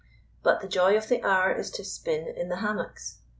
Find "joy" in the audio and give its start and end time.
0.67-0.97